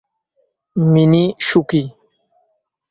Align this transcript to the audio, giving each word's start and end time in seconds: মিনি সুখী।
মিনি 0.75 1.23
সুখী। 1.39 1.83